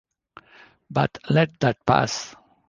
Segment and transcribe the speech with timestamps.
[0.89, 2.35] But let that pass.